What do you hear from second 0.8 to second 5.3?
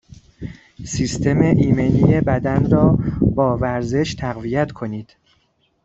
سیستم ایمنی بدن را با ورزش تقویت کنید